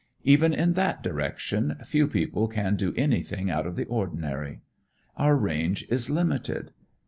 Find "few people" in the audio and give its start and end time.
1.85-2.47